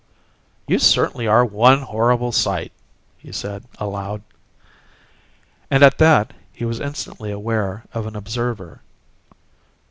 [0.65, 2.71] "You certainly are one horrible sight!"
[3.19, 4.23] he said, aloud.
[5.69, 8.81] And at that he was instantly aware of an observer.